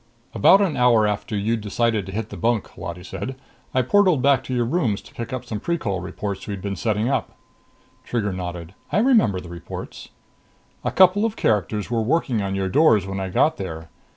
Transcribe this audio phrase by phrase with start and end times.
[0.31, 3.35] 8 "About an hour after you'd decided to hit the bunk," Holati said,
[3.71, 7.07] "I portaled back to your rooms to pick up some Precol reports we'd been setting
[7.07, 7.37] up."
[8.03, 8.73] Trigger nodded.
[8.91, 10.09] "I remember the reports."
[10.83, 13.89] "A couple of characters were working on your doors when I got there.